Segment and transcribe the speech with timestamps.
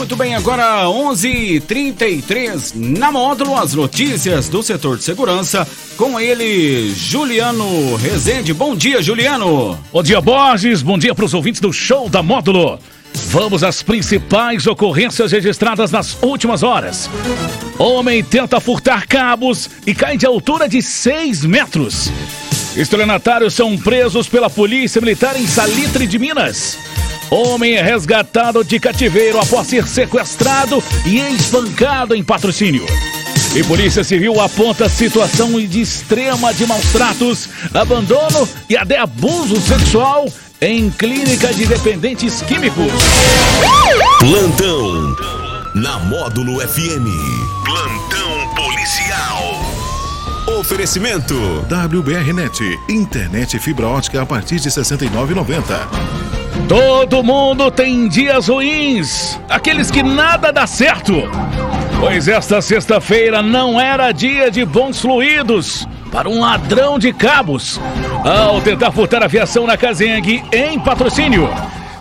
[0.00, 7.96] Muito bem, agora 11:33 na módulo as notícias do setor de segurança com ele, Juliano
[7.96, 8.54] Rezende.
[8.54, 9.78] Bom dia, Juliano.
[9.92, 10.80] Bom dia, Borges.
[10.80, 12.78] Bom dia para os ouvintes do show da módulo.
[13.26, 17.10] Vamos às principais ocorrências registradas nas últimas horas.
[17.78, 22.10] Homem tenta furtar cabos e cai de altura de 6 metros.
[22.74, 26.78] Estelionatários são presos pela Polícia Militar em Salitre de Minas.
[27.30, 32.84] Homem é resgatado de cativeiro após ser sequestrado e espancado em patrocínio.
[33.54, 40.26] E Polícia Civil aponta situação de extrema de maus tratos, abandono e até abuso sexual
[40.60, 42.92] em clínica de dependentes químicos.
[44.18, 45.16] Plantão
[45.76, 47.06] na Módulo FM.
[47.64, 49.70] Plantão policial.
[50.58, 51.34] Oferecimento
[51.68, 56.29] WBRnet, internet fibra ótica a partir de 69,90.
[56.68, 61.14] Todo mundo tem dias ruins, aqueles que nada dá certo.
[61.98, 67.80] Pois esta sexta-feira não era dia de bons fluidos para um ladrão de cabos
[68.24, 71.48] ao tentar furtar a aviação na Casengue em patrocínio.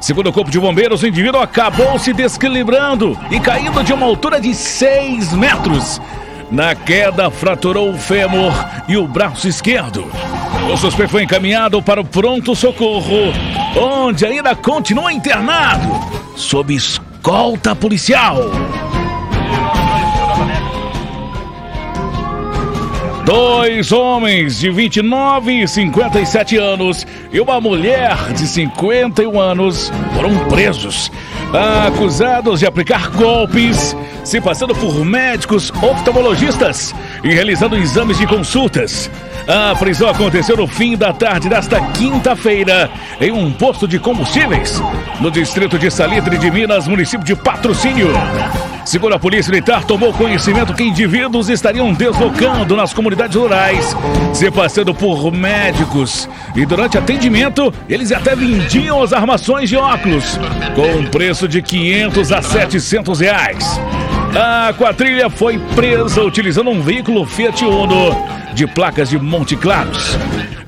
[0.00, 4.40] Segundo o Corpo de Bombeiros, o indivíduo acabou se desequilibrando e caindo de uma altura
[4.40, 6.00] de 6 metros.
[6.50, 8.52] Na queda, fraturou o fêmur
[8.86, 10.08] e o braço esquerdo.
[10.72, 13.32] O suspeito foi encaminhado para o pronto-socorro,
[13.76, 15.88] onde ainda continua internado,
[16.36, 18.36] sob escolta policial.
[23.28, 31.12] Dois homens de 29 e 57 anos e uma mulher de 51 anos foram presos,
[31.86, 39.10] acusados de aplicar golpes, se passando por médicos oftalmologistas e realizando exames de consultas.
[39.48, 44.78] A prisão aconteceu no fim da tarde desta quinta-feira em um posto de combustíveis
[45.22, 48.08] no distrito de Salitre de Minas, município de Patrocínio.
[48.84, 53.96] Segundo a Polícia Militar, tomou conhecimento que indivíduos estariam deslocando nas comunidades rurais,
[54.34, 56.28] se passando por médicos.
[56.54, 60.38] E durante atendimento, eles até vendiam as armações de óculos,
[60.74, 63.80] com um preço de 500 a 700 reais.
[64.36, 68.14] A quadrilha foi presa utilizando um veículo Fiat Uno
[68.54, 70.18] de placas de Monte Claros.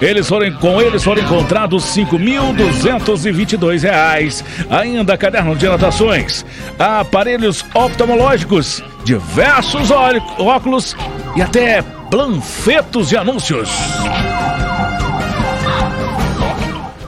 [0.00, 6.44] Eles foram, com eles foram encontrados R$ 5.222, ainda caderno de anotações,
[6.78, 10.94] aparelhos oftalmológicos, diversos óculos
[11.34, 13.70] e até planfetos de anúncios.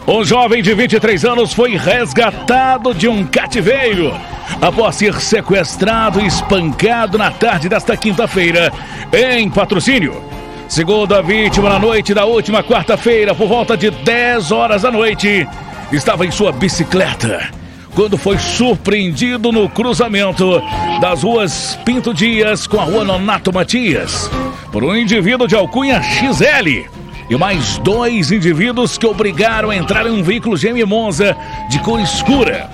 [0.07, 4.19] Um jovem de 23 anos foi resgatado de um cativeiro
[4.61, 8.73] após ser sequestrado e espancado na tarde desta quinta-feira
[9.13, 10.23] em patrocínio.
[10.69, 15.49] Segundo a vítima, na noite da última quarta-feira, por volta de 10 horas da noite,
[15.93, 17.51] estava em sua bicicleta
[17.95, 20.63] quando foi surpreendido no cruzamento
[21.01, 24.31] das ruas Pinto Dias com a rua Nonato Matias
[24.71, 26.87] por um indivíduo de alcunha XL
[27.29, 31.37] e mais dois indivíduos que obrigaram a entrar em um veículo GM Monza
[31.69, 32.71] de cor escura.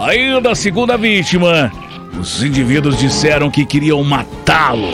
[0.00, 1.72] Ainda a vítima,
[2.20, 4.92] os indivíduos disseram que queriam matá-lo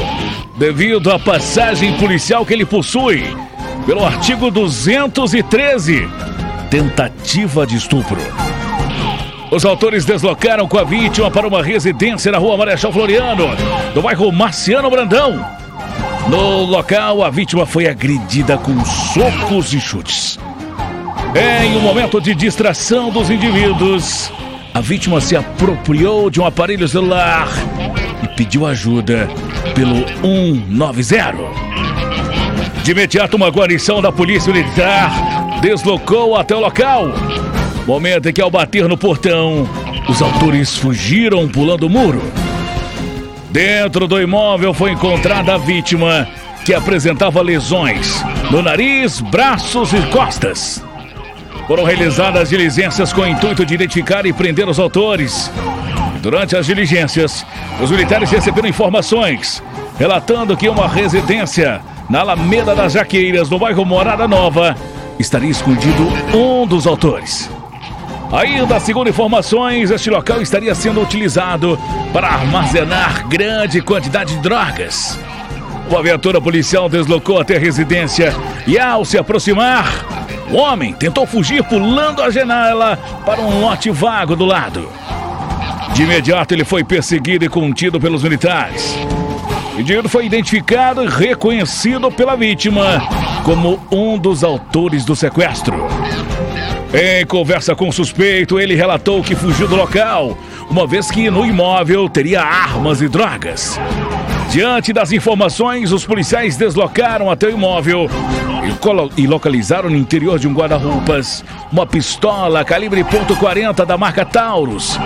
[0.57, 3.23] devido à passagem policial que ele possui
[3.85, 6.09] pelo artigo 213,
[6.71, 8.17] tentativa de estupro.
[9.51, 13.49] Os autores deslocaram com a vítima para uma residência na rua Marechal Floriano,
[13.95, 15.45] no bairro Marciano Brandão.
[16.31, 20.39] No local, a vítima foi agredida com socos e chutes.
[21.63, 24.33] Em um momento de distração dos indivíduos,
[24.75, 27.49] a vítima se apropriou de um aparelho celular
[28.25, 29.29] e pediu ajuda
[29.73, 30.05] pelo
[30.69, 31.35] 190.
[32.83, 37.07] De imediato, uma guarnição da Polícia Militar deslocou até o local.
[37.87, 39.69] Momento em que, ao bater no portão,
[40.09, 42.21] os autores fugiram pulando o muro.
[43.51, 46.27] Dentro do imóvel foi encontrada a vítima,
[46.65, 50.84] que apresentava lesões no nariz, braços e costas.
[51.67, 55.51] Foram realizadas diligências com o intuito de identificar e prender os autores.
[56.21, 57.45] Durante as diligências,
[57.81, 59.63] os militares receberam informações
[59.99, 64.77] relatando que uma residência na Alameda das Jaqueiras, no bairro Morada Nova,
[65.19, 66.03] estaria escondido
[66.35, 67.51] um dos autores.
[68.33, 71.79] Ainda segundo informações, este local estaria sendo utilizado
[72.13, 75.19] para armazenar grande quantidade de drogas.
[75.89, 78.35] Uma viatura policial deslocou até a residência
[78.67, 80.24] e, ao se aproximar,
[80.55, 82.97] o homem tentou fugir pulando a janela
[83.27, 84.89] para um lote vago do lado.
[85.93, 88.97] De imediato, ele foi perseguido e contido pelos militares.
[89.77, 93.03] O indivíduo foi identificado e reconhecido pela vítima
[93.43, 95.89] como um dos autores do sequestro.
[96.95, 100.39] Em conversa com o suspeito, ele relatou que fugiu do local
[100.71, 103.77] uma vez que no imóvel teria armas e drogas.
[104.55, 108.09] Diante das informações, os policiais deslocaram até o imóvel
[109.17, 114.97] e, localizaram no interior de um guarda-roupas uma pistola calibre .40 da marca Taurus,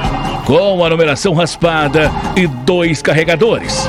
[0.45, 3.89] com a numeração raspada e dois carregadores.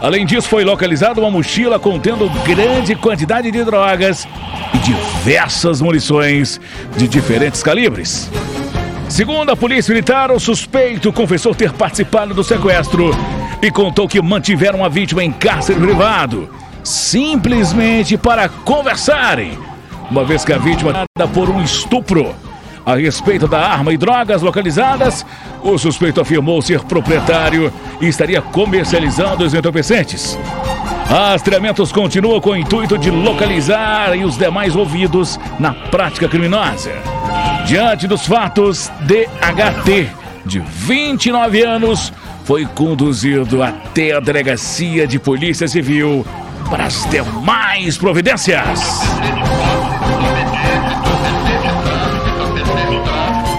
[0.00, 4.26] Além disso, foi localizada uma mochila contendo grande quantidade de drogas
[4.74, 6.60] e diversas munições
[6.96, 8.28] de diferentes calibres.
[9.08, 13.12] Segundo a polícia militar, o suspeito confessou ter participado do sequestro
[13.60, 16.48] e contou que mantiveram a vítima em cárcere privado,
[16.84, 19.58] simplesmente para conversarem,
[20.10, 22.34] uma vez que a vítima era por um estupro.
[22.86, 25.26] A respeito da arma e drogas localizadas,
[25.62, 27.70] o suspeito afirmou ser proprietário
[28.00, 30.38] e estaria comercializando os entorpecentes.
[31.06, 36.92] Rastreamentos continuam com o intuito de localizar os demais ouvidos na prática criminosa.
[37.66, 40.10] Diante dos fatos, DHT,
[40.46, 42.12] de 29 anos,
[42.48, 46.24] foi conduzido até a delegacia de Polícia Civil
[46.70, 48.80] para as demais providências.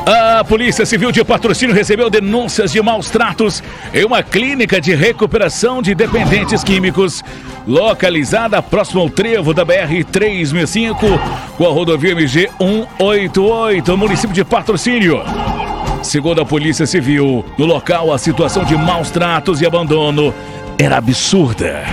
[0.08, 3.62] A Polícia Civil de Patrocínio recebeu denúncias de maus tratos
[3.94, 7.24] em uma clínica de recuperação de dependentes químicos
[7.68, 10.96] localizada próximo ao trevo da BR-365
[11.56, 15.22] com a rodovia MG 188, município de Patrocínio.
[16.02, 20.34] Segundo a Polícia Civil, no local a situação de maus tratos e abandono
[20.78, 21.84] era absurda.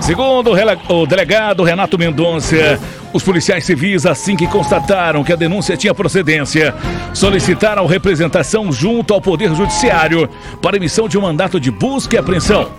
[0.00, 0.52] Segundo
[0.88, 2.80] o delegado Renato Mendonça,
[3.12, 6.74] os policiais civis, assim que constataram que a denúncia tinha procedência,
[7.12, 10.28] solicitaram representação junto ao Poder Judiciário
[10.62, 12.70] para emissão de um mandato de busca e apreensão.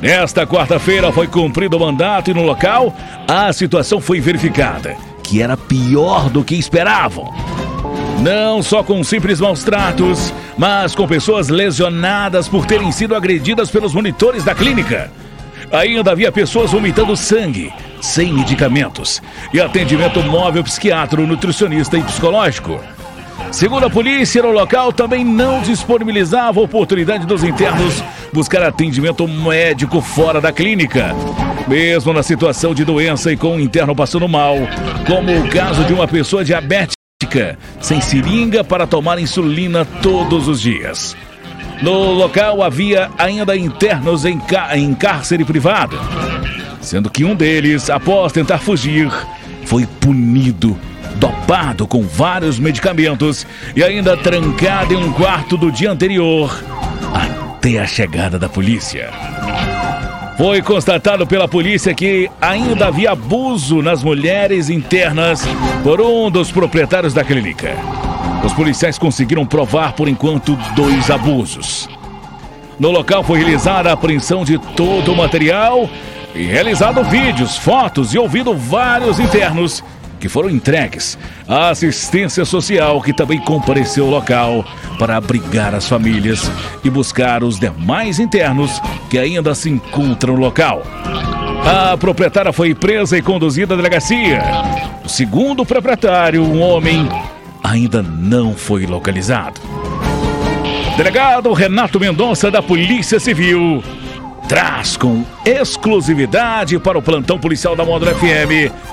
[0.00, 2.94] Nesta quarta-feira foi cumprido o mandato e no local
[3.28, 7.32] a situação foi verificada, que era pior do que esperavam.
[8.20, 13.94] Não só com simples maus tratos, mas com pessoas lesionadas por terem sido agredidas pelos
[13.94, 15.10] monitores da clínica.
[15.72, 17.72] Ainda havia pessoas vomitando sangue,
[18.02, 19.22] sem medicamentos,
[19.54, 22.78] e atendimento móvel psiquiatra, nutricionista e psicológico.
[23.50, 30.02] Segundo a polícia, no local também não disponibilizava a oportunidade dos internos buscar atendimento médico
[30.02, 31.14] fora da clínica.
[31.66, 34.56] Mesmo na situação de doença e com o interno passando mal,
[35.06, 36.99] como o caso de uma pessoa diabética
[37.80, 41.14] sem seringa para tomar insulina todos os dias.
[41.82, 44.40] No local havia ainda internos em,
[44.74, 45.98] em cárcere privado,
[46.80, 49.10] sendo que um deles, após tentar fugir,
[49.66, 50.78] foi punido,
[51.16, 53.46] dopado com vários medicamentos
[53.76, 56.58] e ainda trancado em um quarto do dia anterior,
[57.12, 59.10] até a chegada da polícia.
[60.40, 65.46] Foi constatado pela polícia que ainda havia abuso nas mulheres internas
[65.82, 67.76] por um dos proprietários da clínica.
[68.42, 71.90] Os policiais conseguiram provar, por enquanto, dois abusos.
[72.78, 75.86] No local foi realizada a apreensão de todo o material
[76.34, 79.84] e realizado vídeos, fotos e ouvido vários internos
[80.20, 81.18] que foram entregues
[81.48, 84.64] à assistência social, que também compareceu ao local
[84.98, 86.50] para abrigar as famílias
[86.84, 90.82] e buscar os demais internos que ainda se encontram no local.
[91.64, 94.42] A proprietária foi presa e conduzida à delegacia.
[95.04, 97.08] O segundo proprietário, um homem,
[97.64, 99.60] ainda não foi localizado.
[100.96, 103.82] Delegado Renato Mendonça, da Polícia Civil,
[104.48, 108.90] traz com exclusividade para o plantão policial da Módulo FM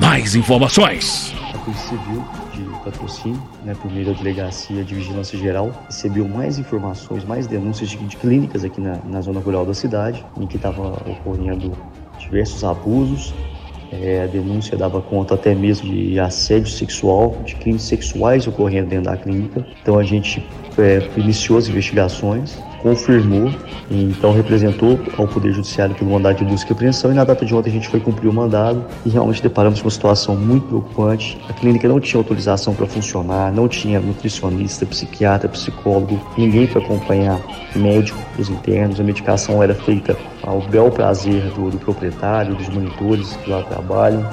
[0.00, 1.34] mais informações.
[1.54, 6.58] A Polícia Civil de patrocínio, né, por meio da Delegacia de Vigilância Geral, recebeu mais
[6.58, 10.56] informações, mais denúncias de, de clínicas aqui na, na, zona rural da cidade, em que
[10.56, 11.72] estava ocorrendo
[12.18, 13.34] diversos abusos.
[13.92, 19.10] É, a denúncia dava conta até mesmo de assédio sexual, de crimes sexuais ocorrendo dentro
[19.10, 19.66] da clínica.
[19.82, 20.46] Então a gente
[20.78, 23.50] é, iniciou as investigações confirmou
[23.90, 27.54] então representou ao Poder Judiciário pelo mandado de busca e apreensão e na data de
[27.54, 31.38] ontem a gente foi cumprir o mandado e realmente deparamos com uma situação muito preocupante.
[31.48, 37.40] A clínica não tinha autorização para funcionar, não tinha nutricionista, psiquiatra, psicólogo, ninguém para acompanhar
[37.74, 43.36] médico os internos, a medicação era feita ao bel prazer do, do proprietário, dos monitores
[43.36, 44.24] que lá trabalham.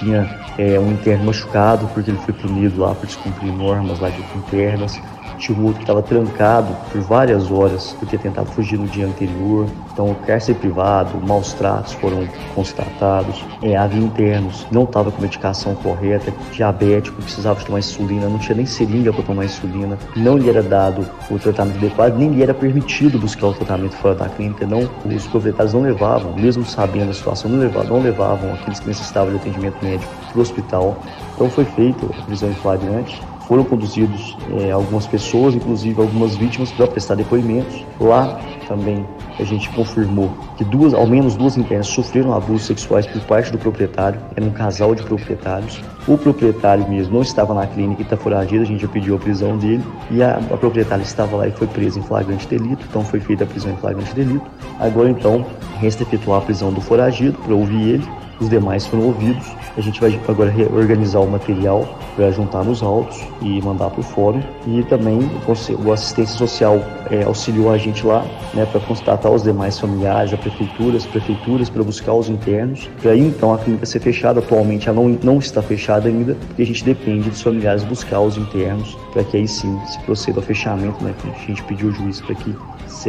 [0.00, 4.20] Tinha é, um interno machucado porque ele foi punido lá por descumprir normas lá de
[4.36, 5.00] internas
[5.38, 9.06] tinha um outro que estava trancado por várias horas por ter tentado fugir no dia
[9.06, 9.66] anterior.
[9.92, 13.44] Então, cárcere privado, maus tratos foram constatados.
[13.62, 18.66] É, havia internos, não estava com medicação correta, diabético, precisava tomar insulina, não tinha nem
[18.66, 23.18] seringa para tomar insulina, não lhe era dado o tratamento adequado, nem lhe era permitido
[23.18, 24.66] buscar o tratamento fora da clínica.
[24.66, 28.88] Não, os proprietários não levavam, mesmo sabendo a situação, não levavam, não levavam aqueles que
[28.88, 30.96] necessitavam de atendimento médico para o hospital.
[31.34, 36.70] Então foi feita a prisão em flagrante foram conduzidos é, algumas pessoas, inclusive algumas vítimas,
[36.72, 37.84] para prestar depoimentos.
[38.00, 39.06] Lá também
[39.38, 43.58] a gente confirmou que duas, ao menos duas internas sofreram abusos sexuais por parte do
[43.58, 45.80] proprietário, era um casal de proprietários.
[46.08, 49.18] O proprietário mesmo não estava na clínica e está foragido, a gente já pediu a
[49.18, 53.04] prisão dele e a, a proprietária estava lá e foi presa em flagrante delito, então
[53.04, 54.46] foi feita a prisão em flagrante delito.
[54.80, 55.44] Agora então
[55.78, 58.08] resta efetuar a prisão do foragido para ouvir ele
[58.40, 59.46] os demais foram ouvidos.
[59.76, 64.02] A gente vai agora reorganizar o material para juntar nos autos e mandar para o
[64.02, 64.42] fórum.
[64.66, 65.18] E também
[65.84, 68.24] o assistência social é, auxiliou a gente lá
[68.54, 72.88] né, para constatar os demais familiares, a prefeitura, as prefeituras, para buscar os internos.
[73.00, 74.40] Para então a clínica ser fechada.
[74.40, 78.36] Atualmente ela não, não está fechada ainda, porque a gente depende dos familiares buscar os
[78.36, 81.02] internos para que aí sim se proceda ao fechamento.
[81.02, 82.54] Né, a gente pediu o juiz para que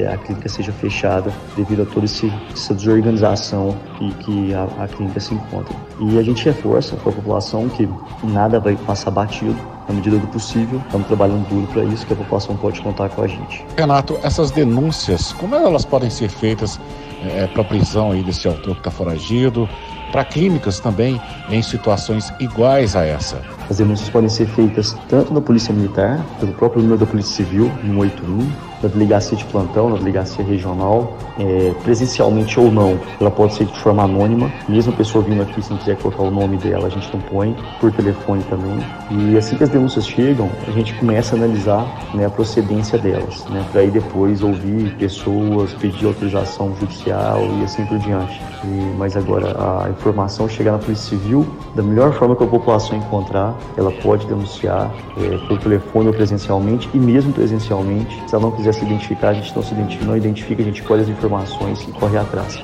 [0.05, 5.33] a clínica seja fechada devido a toda essa desorganização que, que a, a clínica se
[5.33, 5.75] encontra.
[6.00, 7.88] E a gente reforça para a população que
[8.24, 9.57] nada vai passar batido,
[9.88, 10.81] na medida do possível.
[10.86, 13.65] Estamos trabalhando duro para isso, que a população pode contar com a gente.
[13.77, 16.79] Renato, essas denúncias, como elas podem ser feitas
[17.24, 19.67] é, eh, para a prisão aí desse autor que está foragido,
[20.12, 23.57] para clínicas também em situações iguais a essa?
[23.69, 27.69] As denúncias podem ser feitas tanto na Polícia Militar, pelo próprio número da Polícia Civil,
[27.83, 28.50] 181,
[28.81, 33.79] na delegacia de plantão, na delegacia regional, é, presencialmente ou não, ela pode ser de
[33.79, 36.89] forma anônima, mesmo a pessoa vindo aqui, se não quiser colocar o nome dela, a
[36.89, 38.79] gente não põe, por telefone também.
[39.09, 43.45] E assim que as denúncias chegam, a gente começa a analisar né, a procedência delas,
[43.45, 48.39] né, para aí depois ouvir pessoas, pedir autorização judicial e assim por diante.
[48.63, 51.45] E, mas agora a informação chegar na Polícia Civil,
[51.75, 56.90] da melhor forma que a população encontrar, ela pode denunciar é, por telefone ou presencialmente,
[56.94, 60.18] e mesmo presencialmente, se ela não quiser se identificar, a gente não se identifica, não
[60.18, 62.60] identifica, a gente colhe as informações e corre atrás.